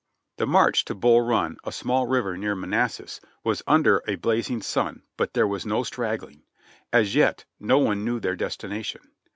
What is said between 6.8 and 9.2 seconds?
As yet no one knew their destination.